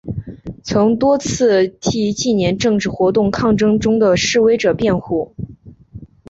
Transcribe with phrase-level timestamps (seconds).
[0.63, 5.35] 曾经多次替近年政治活动抗争中的示威者辩护。